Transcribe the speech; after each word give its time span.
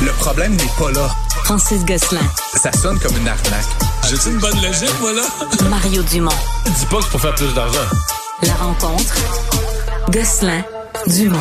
Le 0.00 0.10
problème 0.12 0.52
n'est 0.52 0.70
pas 0.78 0.90
là. 0.92 1.08
Francis 1.44 1.84
Gosselin. 1.84 2.20
Ça 2.54 2.70
sonne 2.72 2.98
comme 3.00 3.16
une 3.16 3.28
arnaque. 3.28 3.64
J'ai-tu 4.08 4.28
une 4.28 4.38
bonne 4.38 4.56
logique, 4.62 5.00
moi, 5.00 5.12
là? 5.12 5.22
Mario 5.68 6.02
Dumont. 6.02 6.30
Dis 6.64 6.86
pas 6.86 6.98
que 6.98 7.04
c'est 7.04 7.10
pour 7.10 7.20
faire 7.20 7.34
plus 7.34 7.52
d'argent. 7.54 7.78
La 8.42 8.54
rencontre. 8.54 9.14
Gosselin. 10.10 10.62
Dumont. 11.06 11.38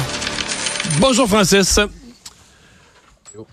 Bonjour, 1.00 1.28
Francis. 1.28 1.80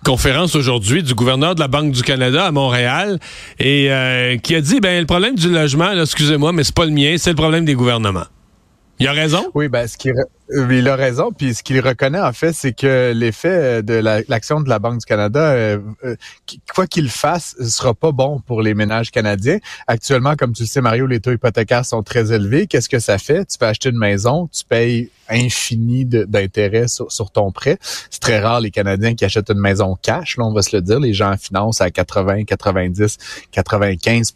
Conférence 0.05 0.55
aujourd'hui 0.55 1.03
du 1.03 1.15
gouverneur 1.15 1.55
de 1.55 1.61
la 1.61 1.69
Banque 1.69 1.93
du 1.93 2.03
Canada 2.03 2.47
à 2.47 2.51
Montréal 2.51 3.19
et 3.59 3.93
euh, 3.93 4.39
qui 4.39 4.55
a 4.55 4.61
dit 4.61 4.81
ben 4.81 4.99
le 4.99 5.07
problème 5.07 5.35
du 5.35 5.51
logement, 5.51 5.93
là, 5.93 6.03
excusez-moi, 6.03 6.53
mais 6.53 6.65
c'est 6.65 6.75
pas 6.75 6.87
le 6.87 6.91
mien, 6.93 7.17
c'est 7.19 7.31
le 7.31 7.37
problème 7.37 7.65
des 7.65 7.75
gouvernements. 7.75 8.25
Il 9.01 9.09
a 9.09 9.13
raison? 9.13 9.51
Oui, 9.55 9.69
ben, 9.69 9.89
ce 9.89 9.97
euh, 10.09 10.69
il 10.71 10.89
a 10.89 10.95
raison. 10.95 11.33
Puis 11.33 11.55
ce 11.55 11.63
qu'il 11.63 11.81
reconnaît, 11.81 12.21
en 12.21 12.33
fait, 12.33 12.53
c'est 12.53 12.73
que 12.73 13.13
l'effet 13.15 13.83
de 13.83 13.95
l'action 14.29 14.61
de 14.61 14.69
la 14.69 14.79
Banque 14.79 15.01
du 15.01 15.07
Canada, 15.07 15.41
euh, 15.41 15.79
euh, 16.05 16.17
quoi 16.75 16.87
qu'il 16.87 17.09
fasse, 17.09 17.57
sera 17.61 17.95
pas 17.95 18.13
bon 18.13 18.41
pour 18.47 18.63
les 18.63 18.75
ménages 18.75 19.11
canadiens. 19.11 19.59
Actuellement, 19.89 20.37
comme 20.37 20.53
tu 20.53 20.63
le 20.63 20.69
sais, 20.69 20.81
Mario, 20.81 21.07
les 21.07 21.19
taux 21.19 21.33
hypothécaires 21.33 21.85
sont 21.85 22.03
très 22.03 22.33
élevés. 22.33 22.67
Qu'est-ce 22.69 22.89
que 22.89 23.01
ça 23.01 23.19
fait? 23.19 23.47
Tu 23.47 23.59
peux 23.59 23.67
acheter 23.67 23.89
une 23.89 23.99
maison, 23.99 24.49
tu 24.53 24.65
payes 24.65 25.11
infini 25.29 26.05
d'intérêts 26.05 26.87
sur, 26.87 27.11
sur, 27.11 27.31
ton 27.31 27.51
prêt. 27.51 27.79
C'est 28.11 28.21
très 28.21 28.39
rare 28.39 28.61
les 28.61 28.71
Canadiens 28.71 29.15
qui 29.15 29.25
achètent 29.25 29.51
une 29.51 29.61
maison 29.61 29.97
cash, 30.01 30.37
là, 30.37 30.45
on 30.45 30.53
va 30.53 30.63
se 30.63 30.77
le 30.77 30.83
dire. 30.83 31.01
Les 31.01 31.15
gens 31.15 31.35
financent 31.37 31.81
à 31.81 31.91
80, 31.91 32.45
90, 32.45 33.19
95 33.51 34.33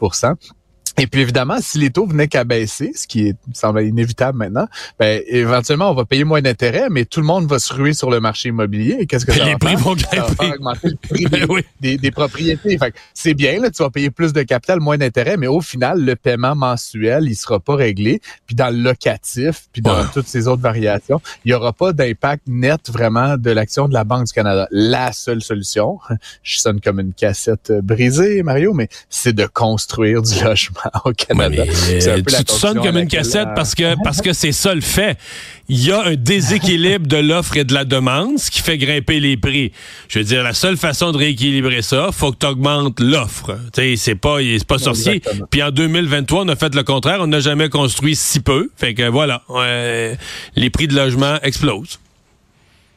et 0.98 1.06
puis 1.06 1.20
évidemment, 1.22 1.56
si 1.60 1.78
les 1.78 1.90
taux 1.90 2.06
venaient 2.06 2.28
qu'à 2.28 2.44
baisser, 2.44 2.92
ce 2.94 3.06
qui 3.06 3.28
est, 3.28 3.36
semble 3.52 3.82
inévitable 3.82 4.38
maintenant, 4.38 4.66
ben 4.98 5.22
éventuellement 5.26 5.90
on 5.90 5.94
va 5.94 6.04
payer 6.04 6.24
moins 6.24 6.40
d'intérêts, 6.42 6.88
mais 6.90 7.04
tout 7.04 7.20
le 7.20 7.26
monde 7.26 7.46
va 7.48 7.58
se 7.58 7.72
ruer 7.74 7.92
sur 7.92 8.10
le 8.10 8.20
marché 8.20 8.48
immobilier. 8.50 8.96
Et 9.00 9.06
qu'est-ce 9.06 9.26
que 9.26 9.32
ça 9.36 9.44
les 9.44 9.52
va 9.52 9.58
prix 9.58 9.68
faire? 9.70 9.78
vont 9.78 9.94
grimper. 9.94 10.46
augmenter 10.54 10.88
le 10.88 10.96
prix 11.08 11.24
des, 11.24 11.40
Ben 11.40 11.46
oui. 11.48 11.62
des- 11.80 11.98
des 11.98 12.10
propriétés. 12.10 12.78
Fait 12.78 12.94
c'est 13.14 13.34
bien, 13.34 13.60
là, 13.60 13.70
tu 13.70 13.82
vas 13.82 13.90
payer 13.90 14.10
plus 14.10 14.32
de 14.32 14.42
capital, 14.42 14.80
moins 14.80 14.96
d'intérêts, 14.98 15.36
mais 15.36 15.46
au 15.46 15.60
final, 15.60 16.00
le 16.04 16.16
paiement 16.16 16.54
mensuel, 16.54 17.24
il 17.28 17.34
sera 17.36 17.60
pas 17.60 17.74
réglé. 17.76 18.20
Puis 18.46 18.54
dans 18.56 18.70
le 18.74 18.80
locatif, 18.82 19.66
puis 19.72 19.82
dans 19.82 19.98
Ouais. 19.98 20.04
toutes 20.14 20.28
ces 20.28 20.46
autres 20.48 20.62
variations, 20.62 21.20
il 21.44 21.50
y 21.50 21.54
aura 21.54 21.72
pas 21.72 21.92
d'impact 21.92 22.44
net 22.46 22.90
vraiment 22.90 23.36
de 23.36 23.50
l'action 23.50 23.88
de 23.88 23.94
la 23.94 24.04
Banque 24.04 24.26
du 24.26 24.32
Canada. 24.32 24.68
La 24.70 25.12
seule 25.12 25.42
solution, 25.42 25.98
je 26.42 26.58
sonne 26.58 26.80
comme 26.80 27.00
une 27.00 27.12
cassette 27.12 27.72
brisée, 27.82 28.42
Mario, 28.42 28.72
mais 28.74 28.88
c'est 29.10 29.32
de 29.32 29.46
construire 29.46 30.22
du 30.22 30.42
logement 30.44 30.87
au 31.04 31.12
Canada. 31.12 31.62
Un 31.62 32.22
peu 32.22 32.30
la 32.32 32.38
tu 32.38 32.44
te 32.44 32.52
sonnes 32.52 32.76
comme 32.76 32.86
une 32.86 33.04
laquelle, 33.04 33.08
cassette 33.08 33.48
euh, 33.48 33.54
parce 33.54 33.74
que 33.74 33.94
parce 34.04 34.20
que 34.20 34.32
c'est 34.32 34.52
ça 34.52 34.74
le 34.74 34.80
fait. 34.80 35.18
Il 35.70 35.84
y 35.84 35.92
a 35.92 36.02
un 36.02 36.14
déséquilibre 36.14 37.06
de 37.06 37.18
l'offre 37.18 37.58
et 37.58 37.64
de 37.64 37.74
la 37.74 37.84
demande, 37.84 38.38
ce 38.38 38.50
qui 38.50 38.62
fait 38.62 38.78
grimper 38.78 39.20
les 39.20 39.36
prix. 39.36 39.72
Je 40.08 40.20
veux 40.20 40.24
dire, 40.24 40.42
la 40.42 40.54
seule 40.54 40.78
façon 40.78 41.12
de 41.12 41.18
rééquilibrer 41.18 41.82
ça, 41.82 42.08
faut 42.10 42.32
que 42.32 42.38
tu 42.38 42.46
augmentes 42.46 43.00
l'offre. 43.00 43.58
C'est 43.74 44.14
pas 44.14 44.38
c'est 44.40 44.66
pas 44.66 44.78
sorcier. 44.78 45.16
Exactement. 45.16 45.46
Puis 45.50 45.62
en 45.62 45.70
2023, 45.70 46.44
on 46.44 46.48
a 46.48 46.56
fait 46.56 46.74
le 46.74 46.82
contraire, 46.82 47.18
on 47.20 47.26
n'a 47.26 47.40
jamais 47.40 47.68
construit 47.68 48.16
si 48.16 48.40
peu. 48.40 48.70
Fait 48.76 48.94
que 48.94 49.08
voilà, 49.08 49.42
euh, 49.50 50.14
les 50.56 50.70
prix 50.70 50.88
de 50.88 50.94
logement 50.94 51.38
explosent. 51.42 51.98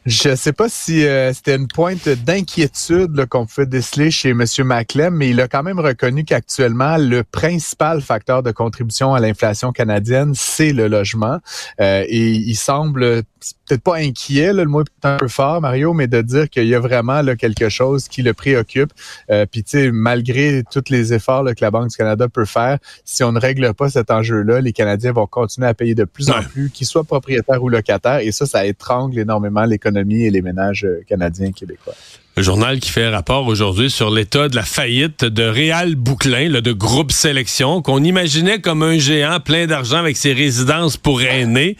Je 0.04 0.34
sais 0.34 0.52
pas 0.52 0.68
si 0.68 1.06
euh, 1.06 1.32
c'était 1.32 1.54
une 1.54 1.68
pointe 1.68 2.08
d'inquiétude 2.08 3.24
qu'on 3.26 3.46
pouvait 3.46 3.66
déceler 3.66 4.10
chez 4.10 4.30
M. 4.30 4.44
Maclem, 4.64 5.14
mais 5.14 5.30
il 5.30 5.40
a 5.40 5.46
quand 5.46 5.62
même 5.62 5.78
reconnu 5.78 6.24
qu'actuellement, 6.24 6.96
le 6.96 7.22
principal 7.22 8.00
facteur 8.02 8.42
de 8.42 8.50
contribution 8.50 9.14
à 9.14 9.20
l'inflation 9.20 9.70
canadienne, 9.70 10.32
c'est 10.34 10.72
le 10.72 10.88
logement. 10.88 11.38
Euh, 11.80 12.04
et 12.08 12.30
il 12.32 12.56
semble 12.56 13.22
peut-être 13.66 13.82
pas 13.82 13.96
inquiet, 13.96 14.52
là, 14.52 14.64
le 14.64 14.68
mot 14.68 14.80
est 14.80 14.84
peut-être 14.84 15.14
un 15.14 15.16
peu 15.18 15.28
fort, 15.28 15.60
Mario, 15.60 15.94
mais 15.94 16.08
de 16.08 16.20
dire 16.20 16.50
qu'il 16.50 16.66
y 16.66 16.74
a 16.74 16.80
vraiment 16.80 17.22
là, 17.22 17.36
quelque 17.36 17.68
chose 17.68 18.08
qui 18.08 18.22
le 18.22 18.34
préoccupe. 18.34 18.90
Euh, 19.30 19.46
Puis, 19.50 19.62
tu 19.62 19.70
sais, 19.78 19.90
malgré 19.92 20.64
tous 20.68 20.84
les 20.90 21.12
efforts 21.12 21.44
là, 21.44 21.54
que 21.54 21.64
la 21.64 21.70
Banque 21.70 21.90
du 21.90 21.96
Canada 21.96 22.26
peut 22.28 22.44
faire, 22.44 22.78
si 23.04 23.22
on 23.22 23.30
ne 23.30 23.38
règle 23.38 23.72
pas 23.72 23.88
cet 23.88 24.10
enjeu-là, 24.10 24.60
les 24.60 24.72
Canadiens 24.72 25.12
vont 25.12 25.26
continuer 25.28 25.68
à 25.68 25.74
payer 25.74 25.94
de 25.94 26.04
plus 26.04 26.28
en 26.30 26.38
Ouais. 26.38 26.44
plus, 26.50 26.70
qu'ils 26.70 26.86
soient 26.88 27.04
propriétaires 27.04 27.62
ou 27.62 27.68
locataires, 27.68 28.18
et 28.18 28.32
ça, 28.32 28.46
ça 28.46 28.66
étrangle 28.66 29.16
énormément 29.18 29.64
l'économie 29.64 29.91
et 29.96 30.30
les 30.30 30.42
ménages 30.42 30.84
euh, 30.84 31.02
canadiens 31.08 31.48
et 31.48 31.52
québécois. 31.52 31.94
Le 32.36 32.42
journal 32.42 32.80
qui 32.80 32.90
fait 32.90 33.08
rapport 33.08 33.46
aujourd'hui 33.46 33.90
sur 33.90 34.10
l'état 34.10 34.48
de 34.48 34.56
la 34.56 34.62
faillite 34.62 35.24
de 35.24 35.42
Réal 35.42 35.96
Bouclin, 35.96 36.48
là, 36.48 36.60
de 36.60 36.72
groupe 36.72 37.12
sélection, 37.12 37.82
qu'on 37.82 38.02
imaginait 38.02 38.60
comme 38.60 38.82
un 38.82 38.98
géant 38.98 39.38
plein 39.40 39.66
d'argent 39.66 39.98
avec 39.98 40.16
ses 40.16 40.32
résidences 40.32 40.96
pour 40.96 41.22
aînés. 41.22 41.76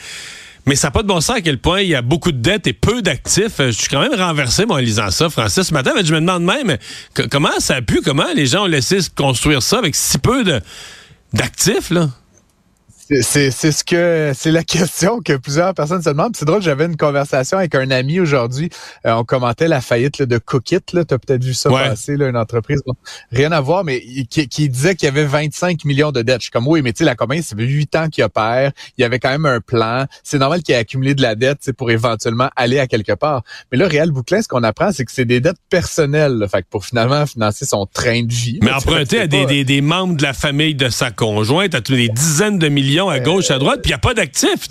Mais 0.66 0.76
ça 0.76 0.88
n'a 0.88 0.90
pas 0.92 1.02
de 1.02 1.08
bon 1.08 1.20
sens 1.20 1.36
à 1.36 1.40
quel 1.40 1.58
point 1.58 1.80
il 1.80 1.88
y 1.88 1.94
a 1.94 2.02
beaucoup 2.02 2.30
de 2.30 2.38
dettes 2.38 2.66
et 2.66 2.72
peu 2.72 3.02
d'actifs. 3.02 3.58
Euh, 3.60 3.72
Je 3.72 3.78
suis 3.78 3.88
quand 3.88 4.00
même 4.00 4.14
renversé, 4.14 4.64
en 4.68 4.76
lisant 4.76 5.10
ça, 5.10 5.28
Francis. 5.28 5.68
Ce 5.68 5.74
matin, 5.74 5.92
je 6.04 6.14
me 6.14 6.20
demande 6.20 6.44
même 6.44 6.76
comment 7.30 7.58
ça 7.58 7.76
a 7.76 7.82
pu, 7.82 8.00
comment 8.04 8.32
les 8.34 8.46
gens 8.46 8.64
ont 8.64 8.68
laissé 8.68 8.98
construire 9.16 9.62
ça 9.62 9.78
avec 9.78 9.94
si 9.94 10.18
peu 10.18 10.44
d'actifs, 11.32 11.90
là? 11.90 12.10
C'est- 13.20 13.50
ce 13.50 13.84
que 13.84 14.32
c'est 14.34 14.50
la 14.50 14.64
question 14.64 15.20
que 15.20 15.36
plusieurs 15.36 15.74
personnes 15.74 16.02
se 16.02 16.08
demandent. 16.08 16.34
C'est 16.36 16.44
drôle, 16.44 16.62
j'avais 16.62 16.86
une 16.86 16.96
conversation 16.96 17.58
avec 17.58 17.74
un 17.74 17.90
ami 17.90 18.20
aujourd'hui. 18.20 18.70
Euh, 19.06 19.12
on 19.14 19.24
commentait 19.24 19.68
la 19.68 19.80
faillite 19.80 20.18
là, 20.18 20.26
de 20.26 20.38
Cookit. 20.38 20.78
Tu 20.86 20.96
as 20.98 21.04
peut-être 21.04 21.44
vu 21.44 21.54
ça 21.54 21.70
Ouais. 21.70 21.88
passer, 21.88 22.16
là, 22.16 22.28
une 22.28 22.36
entreprise. 22.36 22.80
Bon, 22.86 22.94
rien 23.30 23.52
à 23.52 23.60
voir, 23.60 23.84
mais 23.84 24.00
qui, 24.30 24.48
qui 24.48 24.68
disait 24.68 24.94
qu'il 24.94 25.06
y 25.06 25.08
avait 25.08 25.24
25 25.24 25.84
millions 25.84 26.12
de 26.12 26.22
dettes. 26.22 26.38
Je 26.40 26.44
suis 26.44 26.50
comme 26.50 26.66
oui, 26.68 26.80
mais 26.82 26.92
tu 26.92 26.98
sais, 26.98 27.04
la 27.04 27.14
compagnie, 27.14 27.42
ça 27.42 27.54
fait 27.56 27.62
8 27.64 27.94
ans 27.96 28.08
qu'il 28.08 28.24
opère. 28.24 28.72
Il 28.96 29.02
y 29.02 29.04
avait 29.04 29.18
quand 29.18 29.30
même 29.30 29.46
un 29.46 29.60
plan. 29.60 30.06
C'est 30.22 30.38
normal 30.38 30.62
qu'il 30.62 30.74
ait 30.74 30.78
accumulé 30.78 31.14
de 31.14 31.22
la 31.22 31.34
dette 31.34 31.72
pour 31.76 31.90
éventuellement 31.90 32.48
aller 32.56 32.78
à 32.78 32.86
quelque 32.86 33.12
part. 33.12 33.42
Mais 33.70 33.78
là, 33.78 33.88
Réal 33.88 34.10
Bouclin, 34.10 34.40
ce 34.42 34.48
qu'on 34.48 34.62
apprend, 34.62 34.92
c'est 34.92 35.04
que 35.04 35.12
c'est 35.12 35.24
des 35.24 35.40
dettes 35.40 35.56
personnelles. 35.70 36.34
là. 36.38 36.48
Fait 36.48 36.62
que 36.62 36.66
pour 36.70 36.84
finalement 36.84 37.26
financer 37.26 37.64
son 37.66 37.86
train 37.86 38.22
de 38.22 38.32
vie. 38.32 38.58
Mais 38.62 38.72
emprunté 38.72 39.20
à 39.20 39.26
des, 39.26 39.46
des- 39.46 39.64
des 39.64 39.80
membres 39.80 40.16
de 40.16 40.22
la 40.22 40.32
famille 40.32 40.74
de 40.74 40.88
sa 40.88 41.10
conjointe, 41.10 41.74
à 41.74 41.80
tous 41.80 41.94
des 41.94 42.08
dizaines 42.08 42.58
de 42.58 42.68
millions 42.68 43.01
à 43.08 43.20
gauche, 43.20 43.50
à 43.50 43.58
droite, 43.58 43.80
puis 43.82 43.90
il 43.90 43.92
n'y 43.92 43.94
a 43.94 43.98
pas 43.98 44.14
d'actifs. 44.14 44.68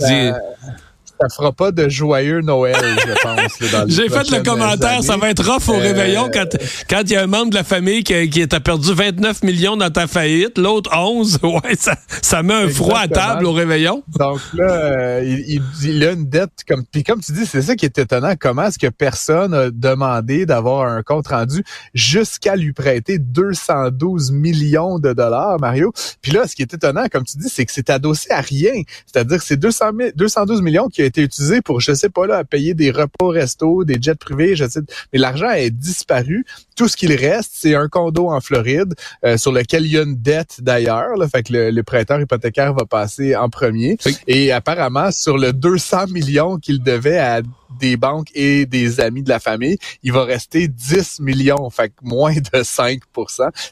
Ça 1.22 1.28
fera 1.36 1.52
pas 1.52 1.72
de 1.72 1.88
joyeux 1.90 2.42
Noël, 2.42 2.76
je 2.76 3.14
pense. 3.22 3.88
J'ai 3.90 4.10
fait 4.10 4.30
le 4.32 4.44
commentaire, 4.44 5.04
ça 5.04 5.18
va 5.18 5.30
être 5.30 5.44
rough 5.46 5.70
au 5.70 5.80
Euh, 5.80 5.82
réveillon 5.84 6.30
quand 6.34 6.46
quand 6.90 7.02
il 7.06 7.12
y 7.12 7.16
a 7.16 7.24
un 7.24 7.28
membre 7.28 7.52
de 7.52 7.56
la 7.56 7.64
famille 7.64 8.04
qui, 8.04 8.30
qui 8.30 8.42
a 8.44 8.60
perdu 8.60 8.94
29 8.94 9.44
millions 9.44 9.78
dans 9.78 9.90
ta 9.90 10.08
faillite, 10.08 10.58
l'autre 10.58 10.90
11. 10.96 11.40
Ouais, 11.44 11.76
ça, 11.78 11.96
ça 12.22 12.44
met 12.44 12.54
un 12.54 12.70
froid 12.70 13.00
à 13.00 13.08
table 13.08 13.46
au 13.46 13.52
réveillon. 13.52 14.04
Donc 14.18 14.40
là, 14.54 14.72
euh, 14.72 15.22
il, 15.24 15.56
il- 15.84 15.90
il 15.92 16.04
a 16.06 16.12
une 16.12 16.28
dette 16.30 16.52
comme 16.68 16.84
puis 16.92 17.04
comme 17.04 17.20
tu 17.22 17.32
dis, 17.34 17.46
c'est 17.46 17.62
ça 17.62 17.76
qui 17.76 17.86
est 17.86 17.98
étonnant. 17.98 18.34
Comment 18.40 18.64
est-ce 18.68 18.80
que 18.80 18.88
personne 18.88 19.54
a 19.54 19.70
demandé 19.70 20.46
d'avoir 20.46 20.88
un 20.88 21.04
compte 21.04 21.28
rendu 21.28 21.64
jusqu'à 21.94 22.56
lui 22.56 22.72
prêter 22.74 23.18
212 23.20 24.32
millions 24.32 24.98
de 25.00 25.12
dollars, 25.14 25.60
Mario? 25.60 25.92
Puis 26.22 26.32
là, 26.32 26.48
ce 26.48 26.56
qui 26.56 26.62
est 26.62 26.74
étonnant, 26.74 27.06
comme 27.12 27.24
tu 27.26 27.38
dis, 27.38 27.50
c'est 27.50 27.66
que 27.66 27.72
c'est 27.74 27.90
adossé 27.90 28.32
à 28.32 28.42
rien. 28.42 28.72
C'est-à-dire 29.06 29.38
que 29.40 29.44
c'est 29.44 29.58
200 29.58 29.86
000 29.98 30.10
212 30.16 30.62
millions 30.62 30.88
qui 30.88 31.02
a 31.02 31.06
été 31.06 31.11
utilisé 31.18 31.62
pour, 31.62 31.82
je 31.82 31.94
sais 31.94 32.10
pas 32.10 32.26
là, 32.26 32.38
à 32.38 32.44
payer 32.44 32.74
des 32.74 32.92
repas 32.92 33.26
au 33.26 33.30
resto, 33.30 33.84
des 33.84 33.98
jets 34.02 34.16
privés, 34.16 34.56
je 34.56 34.68
sais. 34.68 34.80
Mais 35.12 35.20
l'argent 35.20 35.50
est 35.52 35.70
disparu. 35.72 36.46
Tout 36.78 36.88
ce 36.88 36.96
qu'il 36.96 37.14
reste, 37.14 37.52
c'est 37.54 37.76
un 37.76 37.88
condo 37.88 38.30
en 38.30 38.40
Floride 38.40 38.94
euh, 39.26 39.38
sur 39.38 39.52
lequel 39.52 39.86
il 39.86 39.92
y 39.92 39.98
a 39.98 40.04
une 40.04 40.16
dette 40.16 40.62
d'ailleurs. 40.62 41.18
là. 41.18 41.28
Fait 41.28 41.44
que 41.44 41.54
le, 41.54 41.72
le 41.72 41.84
prêteur 41.84 42.20
hypothécaire 42.22 42.74
va 42.74 42.86
passer 42.86 43.36
en 43.36 43.50
premier. 43.50 43.98
Oui. 44.06 44.16
Et 44.28 44.52
apparemment, 44.52 45.12
sur 45.12 45.38
le 45.38 45.54
200 45.54 46.08
millions 46.08 46.58
qu'il 46.58 46.82
devait 46.82 47.20
à 47.20 47.42
des 47.80 47.98
banques 47.98 48.28
et 48.36 48.66
des 48.66 49.00
amis 49.00 49.24
de 49.24 49.30
la 49.30 49.40
famille, 49.40 49.78
il 50.04 50.12
va 50.12 50.24
rester 50.24 50.68
10 50.68 51.20
millions, 51.20 51.70
fait 51.70 51.90
que 51.90 51.96
moins 52.04 52.34
de 52.34 52.60
5% 52.64 53.00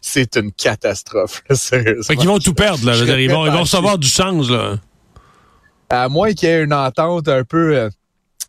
C'est 0.02 0.36
une 0.36 0.52
catastrophe, 0.52 1.44
là, 1.50 1.56
sérieusement. 1.56 2.04
Fait 2.04 2.16
qu'ils 2.16 2.28
vont 2.28 2.40
tout 2.40 2.54
perdre, 2.54 2.86
là. 2.86 2.94
Je 2.94 3.00
Je 3.00 3.06
dire, 3.06 3.20
ils, 3.20 3.30
vont, 3.30 3.46
ils 3.46 3.52
vont 3.52 3.62
recevoir 3.62 3.98
du 3.98 4.08
change, 4.08 4.50
là. 4.52 4.80
À 5.90 6.08
moins 6.08 6.34
qu'il 6.34 6.50
y 6.50 6.52
ait 6.52 6.64
une 6.64 6.74
entente 6.74 7.28
un 7.28 7.44
peu 7.44 7.76
euh, 7.76 7.90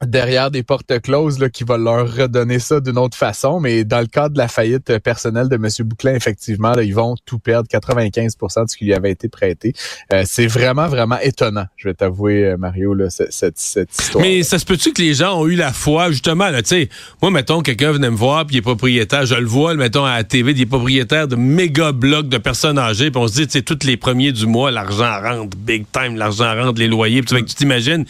derrière 0.06 0.50
des 0.50 0.62
portes 0.62 0.98
closes 1.00 1.38
là, 1.38 1.50
qui 1.50 1.62
va 1.64 1.76
leur 1.76 2.14
redonner 2.14 2.58
ça 2.58 2.80
d'une 2.80 2.96
autre 2.98 3.16
façon. 3.16 3.60
Mais 3.60 3.84
dans 3.84 4.00
le 4.00 4.06
cadre 4.06 4.32
de 4.34 4.38
la 4.38 4.48
faillite 4.48 4.98
personnelle 4.98 5.48
de 5.48 5.56
M. 5.56 5.68
Bouclin, 5.86 6.14
effectivement, 6.14 6.72
là, 6.72 6.82
ils 6.82 6.94
vont 6.94 7.14
tout 7.26 7.38
perdre, 7.38 7.68
95% 7.68 8.64
de 8.64 8.70
ce 8.70 8.76
qui 8.76 8.86
lui 8.86 8.94
avait 8.94 9.10
été 9.10 9.28
prêté. 9.28 9.74
Euh, 10.12 10.22
c'est 10.26 10.46
vraiment, 10.46 10.88
vraiment 10.88 11.18
étonnant, 11.20 11.66
je 11.76 11.88
vais 11.88 11.94
t'avouer, 11.94 12.44
euh, 12.46 12.56
Mario, 12.56 12.94
là, 12.94 13.10
cette, 13.10 13.32
cette, 13.32 13.58
cette 13.58 13.90
histoire. 13.92 14.24
Mais 14.24 14.42
ça 14.42 14.58
se 14.58 14.64
peut-tu 14.64 14.92
que 14.92 15.02
les 15.02 15.14
gens 15.14 15.38
ont 15.38 15.46
eu 15.46 15.54
la 15.54 15.72
foi, 15.72 16.10
justement, 16.10 16.48
là, 16.48 16.62
tu 16.62 16.68
sais, 16.68 16.88
moi, 17.20 17.30
mettons, 17.30 17.60
quelqu'un 17.60 17.92
venait 17.92 18.10
me 18.10 18.16
voir, 18.16 18.46
puis 18.46 18.56
il 18.56 18.58
est 18.60 18.62
propriétaire, 18.62 19.26
je 19.26 19.34
le 19.34 19.46
vois, 19.46 19.74
mettons, 19.74 20.04
à 20.04 20.16
la 20.16 20.24
TV, 20.24 20.52
il 20.52 20.60
est 20.62 20.66
propriétaire 20.66 21.28
de 21.28 21.36
méga 21.36 21.92
blocs 21.92 22.28
de 22.28 22.38
personnes 22.38 22.78
âgées, 22.78 23.10
puis 23.10 23.20
on 23.20 23.28
se 23.28 23.34
dit, 23.34 23.46
tu 23.46 23.52
sais, 23.58 23.62
tous 23.62 23.84
les 23.86 23.96
premiers 23.98 24.32
du 24.32 24.46
mois, 24.46 24.70
l'argent 24.70 25.20
rentre, 25.20 25.56
big 25.58 25.84
time, 25.92 26.16
l'argent 26.16 26.54
rentre, 26.54 26.78
les 26.80 26.88
loyers, 26.88 27.22
puis 27.22 27.36
tu- 27.36 27.44
tu 27.44 27.54
t'imagines, 27.54 28.04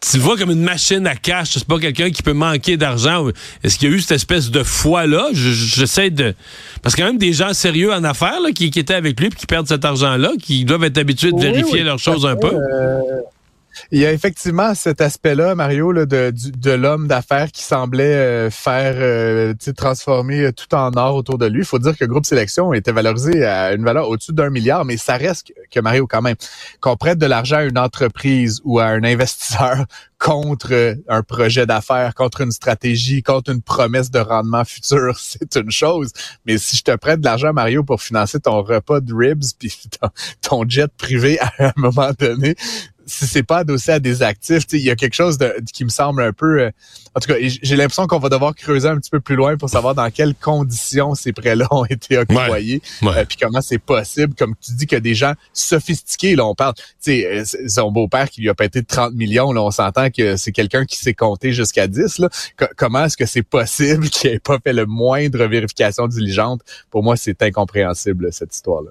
tu 0.00 0.16
le 0.16 0.22
vois 0.22 0.36
comme 0.36 0.50
une 0.50 0.62
machine 0.62 1.06
à 1.06 1.16
cash, 1.16 1.50
c'est 1.54 1.64
pas 1.64 1.78
quelqu'un 1.78 2.10
qui 2.10 2.22
peut 2.22 2.32
manquer 2.32 2.76
d'argent. 2.76 3.26
Est-ce 3.64 3.78
qu'il 3.78 3.90
y 3.90 3.92
a 3.92 3.96
eu 3.96 4.00
cette 4.00 4.12
espèce 4.12 4.50
de 4.50 4.62
foi-là? 4.62 5.28
Je- 5.32 5.50
J'essaie 5.50 6.10
de... 6.10 6.34
Parce 6.82 6.94
qu'il 6.94 7.02
y 7.02 7.04
a 7.04 7.08
quand 7.08 7.14
même 7.14 7.18
des 7.20 7.32
gens 7.32 7.52
sérieux 7.52 7.92
en 7.92 8.04
affaires, 8.04 8.40
là, 8.40 8.50
qui, 8.54 8.70
qui 8.70 8.78
étaient 8.78 8.94
avec 8.94 9.18
lui, 9.18 9.28
puis 9.30 9.40
qui 9.40 9.46
perdent 9.46 9.66
cet 9.68 9.84
argent-là, 9.84 10.32
qui 10.40 10.64
doivent 10.64 10.84
être 10.84 10.98
habitués 10.98 11.30
de 11.32 11.36
Oui, 11.36 11.42
vérifier 11.42 11.80
oui, 11.80 11.82
leurs 11.84 11.98
choses 11.98 12.24
un 12.26 12.36
peu. 12.36 12.52
Euh, 12.54 12.98
Il 13.90 14.00
y 14.00 14.06
a 14.06 14.12
effectivement 14.12 14.74
cet 14.74 15.00
aspect-là, 15.00 15.54
Mario, 15.54 15.92
là, 15.92 16.06
de, 16.06 16.32
de 16.34 16.70
l'homme 16.70 17.08
d'affaires 17.08 17.50
qui 17.52 17.62
semblait 17.62 18.04
euh, 18.04 18.50
faire 18.50 18.94
euh, 18.96 19.54
transformer 19.76 20.40
euh, 20.40 20.52
tout 20.52 20.74
en 20.74 20.90
or 20.96 21.14
autour 21.14 21.38
de 21.38 21.46
lui. 21.46 21.60
Il 21.60 21.64
faut 21.64 21.78
dire 21.78 21.96
que 21.96 22.04
Groupe 22.04 22.26
Sélection 22.26 22.72
était 22.72 22.92
valorisé 22.92 23.44
à 23.44 23.72
une 23.72 23.84
valeur 23.84 24.08
au-dessus 24.08 24.32
d'un 24.32 24.50
milliard, 24.50 24.84
mais 24.84 24.96
ça 24.96 25.16
reste 25.16 25.52
que, 25.70 25.80
Mario, 25.80 26.06
quand 26.06 26.22
même, 26.22 26.36
qu'on 26.80 26.96
prête 26.96 27.18
de 27.18 27.26
l'argent 27.26 27.56
à 27.56 27.64
une 27.64 27.78
entreprise 27.78 28.60
ou 28.64 28.78
à 28.78 28.86
un 28.86 29.04
investisseur 29.04 29.84
contre 30.18 30.72
euh, 30.72 30.94
un 31.08 31.22
projet 31.22 31.66
d'affaires, 31.66 32.14
contre 32.14 32.40
une 32.40 32.50
stratégie, 32.50 33.22
contre 33.22 33.50
une 33.50 33.62
promesse 33.62 34.10
de 34.10 34.18
rendement 34.18 34.64
futur, 34.64 35.16
c'est 35.18 35.56
une 35.56 35.70
chose. 35.70 36.12
Mais 36.46 36.58
si 36.58 36.76
je 36.76 36.82
te 36.82 36.96
prête 36.96 37.20
de 37.20 37.24
l'argent, 37.24 37.52
Mario, 37.52 37.84
pour 37.84 38.02
financer 38.02 38.40
ton 38.40 38.62
repas 38.62 39.00
de 39.00 39.14
ribs 39.14 39.44
puis 39.58 39.72
ton 40.42 40.68
jet 40.68 40.90
privé 40.96 41.38
à 41.40 41.52
un 41.60 41.72
moment 41.76 42.10
donné, 42.18 42.56
si 43.08 43.26
c'est 43.26 43.42
pas 43.42 43.58
adossé 43.58 43.92
à 43.92 43.98
des 43.98 44.22
actifs, 44.22 44.64
il 44.72 44.80
y 44.80 44.90
a 44.90 44.96
quelque 44.96 45.14
chose 45.14 45.38
de, 45.38 45.54
qui 45.72 45.84
me 45.84 45.88
semble 45.90 46.22
un 46.22 46.32
peu... 46.32 46.60
euh, 46.60 46.70
en 47.14 47.20
tout 47.20 47.28
cas, 47.32 47.38
j'ai 47.40 47.74
l'impression 47.76 48.06
qu'on 48.06 48.18
va 48.20 48.28
devoir 48.28 48.54
creuser 48.54 48.86
un 48.88 48.96
petit 48.98 49.10
peu 49.10 49.18
plus 49.18 49.34
loin 49.34 49.56
pour 49.56 49.68
savoir 49.70 49.94
dans 49.94 50.08
quelles 50.10 50.34
conditions 50.36 51.14
ces 51.16 51.32
prêts-là 51.32 51.66
ont 51.72 51.84
été 51.84 52.18
octroyés, 52.18 52.80
Ouais. 53.02 53.08
euh, 53.16 53.24
puis 53.24 53.36
comment 53.40 53.60
c'est 53.60 53.78
possible. 53.78 54.34
Comme 54.38 54.54
tu 54.60 54.72
dis 54.74 54.86
que 54.86 54.94
des 54.96 55.14
gens 55.14 55.32
sophistiqués, 55.52 56.36
là, 56.36 56.46
on 56.46 56.54
parle, 56.54 56.74
tu 56.74 56.82
sais, 57.00 57.26
euh, 57.26 57.44
son 57.68 57.90
beau-père 57.90 58.30
qui 58.30 58.42
lui 58.42 58.48
a 58.50 58.54
pété 58.54 58.82
30 58.84 59.14
millions, 59.14 59.52
là, 59.52 59.62
on 59.62 59.70
s'entend 59.70 60.10
que 60.10 60.36
c'est 60.36 60.52
quelqu'un 60.52 60.84
qui 60.84 60.96
s'est 60.98 61.14
compté 61.14 61.52
jusqu'à 61.52 61.86
10, 61.88 62.18
là. 62.18 62.28
Co- 62.56 62.66
comment 62.76 63.04
est-ce 63.06 63.16
que 63.16 63.26
c'est 63.26 63.42
possible 63.42 64.08
qu'il 64.10 64.30
ait 64.30 64.38
pas 64.38 64.58
fait 64.62 64.72
le 64.72 64.86
moindre 64.86 65.44
vérification 65.46 66.06
diligente? 66.06 66.60
Pour 66.90 67.02
moi, 67.02 67.16
c'est 67.16 67.42
incompréhensible, 67.42 68.28
cette 68.32 68.54
histoire-là. 68.54 68.90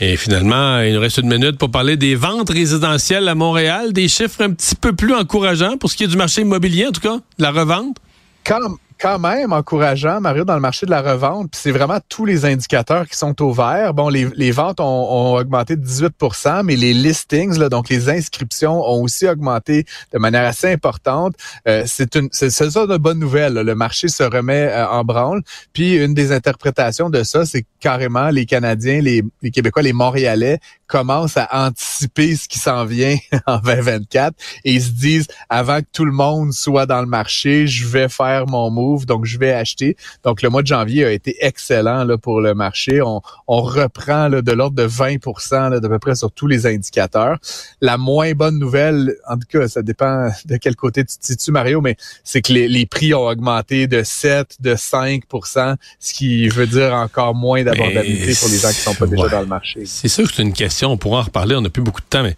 Et 0.00 0.16
finalement, 0.16 0.80
il 0.80 0.94
nous 0.94 1.00
reste 1.00 1.18
une 1.18 1.28
minute 1.28 1.58
pour 1.58 1.70
parler 1.70 1.96
des 1.96 2.14
ventes 2.14 2.50
résidentielles 2.50 3.28
à 3.28 3.34
Montréal, 3.34 3.92
des 3.92 4.08
chiffres 4.08 4.42
un 4.42 4.50
petit 4.50 4.74
peu 4.74 4.92
plus 4.92 5.14
encourageants 5.14 5.76
pour 5.76 5.90
ce 5.90 5.96
qui 5.96 6.04
est 6.04 6.08
du 6.08 6.16
marché 6.16 6.42
immobilier, 6.42 6.86
en 6.86 6.92
tout 6.92 7.00
cas, 7.00 7.16
de 7.16 7.42
la 7.42 7.50
revente. 7.50 7.96
quand, 8.44 8.58
quand 9.02 9.18
même 9.18 9.52
encourageant, 9.52 10.20
Mario, 10.20 10.44
dans 10.44 10.54
le 10.54 10.60
marché 10.60 10.86
de 10.86 10.92
la 10.92 11.02
revente. 11.02 11.50
Puis 11.50 11.60
c'est 11.60 11.72
vraiment 11.72 11.98
tous 12.08 12.24
les 12.24 12.44
indicateurs 12.44 13.08
qui 13.08 13.16
sont 13.16 13.42
au 13.42 13.52
vert. 13.52 13.94
Bon, 13.94 14.08
les, 14.08 14.28
les 14.36 14.52
ventes 14.52 14.78
ont, 14.78 14.84
ont 14.84 15.34
augmenté 15.34 15.74
de 15.74 15.84
18% 15.84 16.62
mais 16.62 16.76
les 16.76 16.94
listings, 16.94 17.58
là, 17.58 17.68
donc 17.68 17.88
les 17.88 18.08
inscriptions, 18.08 18.80
ont 18.80 19.02
aussi 19.02 19.26
augmenté 19.26 19.86
de 20.12 20.18
manière 20.18 20.44
assez 20.44 20.70
importante. 20.70 21.34
Euh, 21.66 21.82
c'est 21.84 22.14
une 22.14 22.28
c'est 22.30 22.50
ça 22.50 22.86
de 22.86 22.96
bonne 22.96 23.18
nouvelle. 23.18 23.54
là. 23.54 23.64
Le 23.64 23.74
marché 23.74 24.06
se 24.06 24.22
remet 24.22 24.68
euh, 24.68 24.86
en 24.88 25.02
branle. 25.02 25.42
Puis 25.72 25.96
une 25.96 26.14
des 26.14 26.30
interprétations 26.30 27.10
de 27.10 27.24
ça, 27.24 27.44
c'est 27.44 27.64
carrément 27.80 28.30
les 28.30 28.46
Canadiens, 28.46 29.00
les, 29.00 29.24
les 29.42 29.50
Québécois, 29.50 29.82
les 29.82 29.92
Montréalais 29.92 30.60
commencent 30.86 31.38
à 31.38 31.48
anticiper 31.66 32.36
ce 32.36 32.46
qui 32.46 32.58
s'en 32.58 32.84
vient 32.84 33.16
en 33.46 33.58
2024 33.58 34.34
et 34.64 34.74
ils 34.74 34.82
se 34.82 34.90
disent 34.90 35.26
avant 35.48 35.80
que 35.80 35.86
tout 35.92 36.04
le 36.04 36.12
monde 36.12 36.52
soit 36.52 36.86
dans 36.86 37.00
le 37.00 37.06
marché, 37.06 37.66
je 37.66 37.86
vais 37.86 38.08
faire 38.08 38.46
mon 38.46 38.70
donc 39.00 39.24
je 39.24 39.38
vais 39.38 39.52
acheter. 39.52 39.96
Donc 40.24 40.42
le 40.42 40.48
mois 40.48 40.62
de 40.62 40.66
janvier 40.66 41.04
a 41.04 41.12
été 41.12 41.36
excellent 41.40 42.04
là, 42.04 42.18
pour 42.18 42.40
le 42.40 42.54
marché. 42.54 43.02
On, 43.02 43.20
on 43.48 43.62
reprend 43.62 44.28
là, 44.28 44.42
de 44.42 44.52
l'ordre 44.52 44.76
de 44.76 44.84
20 44.84 45.26
là, 45.70 45.80
d'à 45.80 45.88
peu 45.88 45.98
près 45.98 46.14
sur 46.14 46.30
tous 46.30 46.46
les 46.46 46.66
indicateurs. 46.66 47.38
La 47.80 47.96
moins 47.96 48.32
bonne 48.32 48.58
nouvelle, 48.58 49.16
en 49.28 49.36
tout 49.36 49.46
cas, 49.48 49.68
ça 49.68 49.82
dépend 49.82 50.30
de 50.44 50.56
quel 50.56 50.76
côté 50.76 51.04
tu 51.04 51.16
te 51.16 51.26
situes, 51.26 51.52
Mario, 51.52 51.80
mais 51.80 51.96
c'est 52.24 52.42
que 52.42 52.52
les, 52.52 52.68
les 52.68 52.86
prix 52.86 53.14
ont 53.14 53.26
augmenté 53.26 53.86
de 53.86 54.02
7, 54.02 54.58
de 54.60 54.74
5% 54.74 55.76
ce 55.98 56.14
qui 56.14 56.48
veut 56.48 56.66
dire 56.66 56.94
encore 56.94 57.34
moins 57.34 57.62
d'abordabilité 57.62 58.34
pour 58.38 58.48
les 58.48 58.58
gens 58.58 58.68
qui 58.68 58.74
sont 58.74 58.94
pas 58.94 59.06
déjà 59.06 59.24
ouais. 59.24 59.30
dans 59.30 59.40
le 59.40 59.46
marché. 59.46 59.82
C'est 59.86 60.08
sûr 60.08 60.28
que 60.28 60.34
c'est 60.34 60.42
une 60.42 60.52
question, 60.52 60.90
on 60.90 60.96
pourra 60.96 61.20
en 61.20 61.22
reparler, 61.22 61.54
on 61.56 61.60
n'a 61.60 61.70
plus 61.70 61.82
beaucoup 61.82 62.00
de 62.00 62.06
temps, 62.06 62.22
mais 62.22 62.36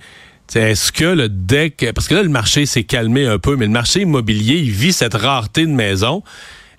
est-ce 0.54 0.92
que 0.92 1.04
le 1.04 1.28
deck, 1.28 1.86
parce 1.94 2.06
que 2.06 2.14
là, 2.14 2.22
le 2.22 2.28
marché 2.28 2.66
s'est 2.66 2.84
calmé 2.84 3.26
un 3.26 3.38
peu, 3.38 3.56
mais 3.56 3.66
le 3.66 3.72
marché 3.72 4.02
immobilier, 4.02 4.58
il 4.58 4.70
vit 4.70 4.92
cette 4.92 5.14
rareté 5.14 5.66
de 5.66 5.72
maisons. 5.72 6.22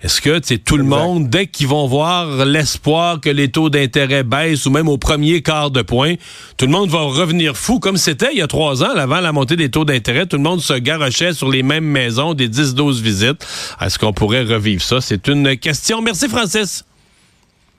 Est-ce 0.02 0.20
que 0.20 0.38
tout 0.56 0.76
le 0.76 0.84
monde, 0.84 1.30
dès 1.30 1.46
qu'ils 1.46 1.68
vont 1.68 1.86
voir 1.86 2.44
l'espoir 2.44 3.20
que 3.20 3.30
les 3.30 3.48
taux 3.48 3.70
d'intérêt 3.70 4.22
baissent 4.22 4.66
ou 4.66 4.70
même 4.70 4.88
au 4.88 4.98
premier 4.98 5.42
quart 5.42 5.70
de 5.70 5.82
point, 5.82 6.14
tout 6.58 6.66
le 6.66 6.72
monde 6.72 6.90
va 6.90 7.00
revenir 7.00 7.56
fou 7.56 7.80
comme 7.80 7.96
c'était 7.96 8.28
il 8.32 8.38
y 8.38 8.42
a 8.42 8.46
trois 8.46 8.84
ans, 8.84 8.94
avant 8.94 9.20
la 9.20 9.32
montée 9.32 9.56
des 9.56 9.70
taux 9.70 9.86
d'intérêt. 9.86 10.26
Tout 10.26 10.36
le 10.36 10.42
monde 10.42 10.60
se 10.60 10.74
garochait 10.74 11.32
sur 11.32 11.50
les 11.50 11.62
mêmes 11.62 11.86
maisons, 11.86 12.34
des 12.34 12.48
10-12 12.48 13.00
visites. 13.00 13.46
Est-ce 13.80 13.98
qu'on 13.98 14.12
pourrait 14.12 14.44
revivre 14.44 14.82
ça? 14.82 15.00
C'est 15.00 15.28
une 15.28 15.56
question. 15.56 16.02
Merci, 16.02 16.28
Francis. 16.28 16.84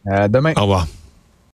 À 0.10 0.28
demain. 0.28 0.54
Au 0.57 0.62
revoir. 0.62 0.88